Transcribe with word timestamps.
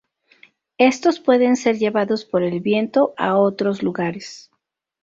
Estos 0.79 1.19
pueden 1.19 1.55
ser 1.55 1.77
llevados 1.77 2.25
por 2.25 2.41
el 2.41 2.59
viento 2.59 3.13
a 3.17 3.37
otros 3.37 3.83
lugares. 3.83 4.49